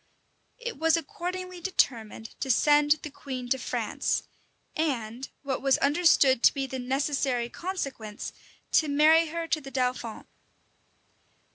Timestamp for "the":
3.03-3.11, 6.65-6.79, 9.61-9.69